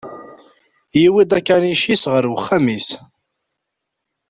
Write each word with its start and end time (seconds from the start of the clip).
Yewwi-d 1.01 1.31
akanic-is 1.39 2.03
ar 2.15 2.25
wexxam-is. 2.31 2.87